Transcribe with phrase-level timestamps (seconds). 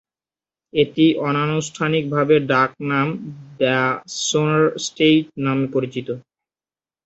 [0.73, 3.07] এটি অনানুষ্ঠানিকভাবে ডাকনাম
[3.59, 3.77] "দ্য
[4.21, 6.07] সোনার স্টেট" নামে পরিচিত।